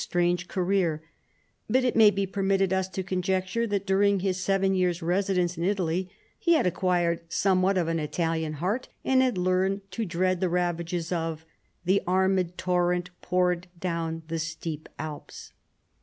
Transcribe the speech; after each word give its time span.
strange 0.01 0.47
career: 0.47 1.03
but 1.69 1.83
it 1.83 1.95
may 1.95 2.09
be 2.09 2.25
permitted 2.25 2.73
us 2.73 2.89
to 2.89 3.03
con 3.03 3.21
jecture 3.21 3.69
that 3.69 3.85
during 3.85 4.19
his 4.21 4.39
seven 4.39 4.73
years' 4.73 5.03
residence 5.03 5.59
in 5.59 5.63
Italy 5.63 6.09
he 6.39 6.53
had 6.53 6.65
acquired 6.65 7.21
somewhat 7.29 7.77
of 7.77 7.87
an 7.87 7.99
Italian 7.99 8.53
heart 8.53 8.87
and 9.05 9.21
had 9.21 9.37
learnt 9.37 9.91
to 9.91 10.03
dread 10.03 10.39
the 10.41 10.49
ravages 10.49 11.11
of" 11.11 11.45
the 11.85 12.01
armed 12.07 12.57
tori'ent 12.57 13.11
poured 13.21 13.67
Down 13.79 14.23
the 14.27 14.39
steep 14.39 14.89
Alps." 14.97 15.53